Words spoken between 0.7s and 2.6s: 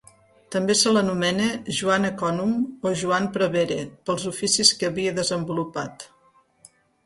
se l'anomena Joan Ecònom